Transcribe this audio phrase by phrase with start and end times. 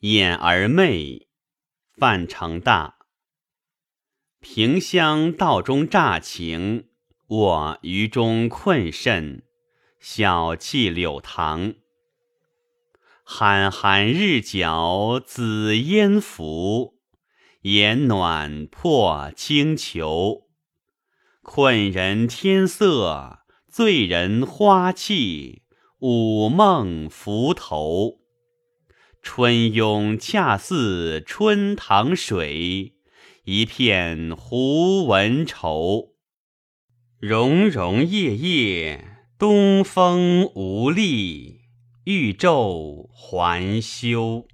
[0.00, 1.26] 掩而媚，
[1.96, 2.98] 范成大。
[4.38, 6.90] 萍乡道中乍晴，
[7.26, 9.42] 我于中困甚，
[9.98, 11.74] 小憩柳堂。
[13.24, 17.00] 寒寒日角紫烟浮，
[17.62, 20.48] 檐暖破轻裘。
[21.42, 25.64] 困人天色，醉人花气，
[25.98, 28.20] 午梦浮头。
[29.20, 32.94] 春拥恰似春塘水，
[33.44, 36.14] 一片胡文愁。
[37.18, 41.62] 融融夜夜，东风无力，
[42.04, 44.46] 欲昼还休。